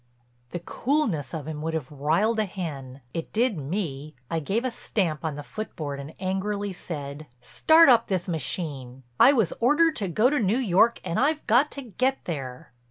The 0.49 0.57
coolness 0.57 1.31
of 1.31 1.47
him 1.47 1.61
would 1.61 1.75
have 1.75 1.91
riled 1.91 2.39
a 2.39 2.45
hen. 2.45 3.01
It 3.13 3.31
did 3.31 3.55
me; 3.59 4.15
I 4.31 4.39
gave 4.39 4.65
a 4.65 4.71
stamp 4.71 5.23
on 5.23 5.35
the 5.35 5.43
footboard 5.43 5.99
and 5.99 6.15
angrily 6.19 6.73
said: 6.73 7.27
"Start 7.39 7.87
up 7.87 8.07
this 8.07 8.27
machine. 8.27 9.03
I 9.19 9.31
was 9.31 9.53
ordered 9.59 9.95
to 9.97 10.07
go 10.07 10.31
to 10.31 10.39
New 10.39 10.57
York 10.57 10.99
and 11.03 11.19
I've 11.19 11.45
got 11.45 11.69
to 11.73 11.83
get 11.83 12.17
there." 12.25 12.71